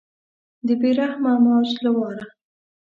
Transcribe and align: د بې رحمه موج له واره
د 0.65 0.69
بې 0.79 0.91
رحمه 0.99 1.33
موج 1.45 1.69
له 1.83 1.89
واره 1.97 2.25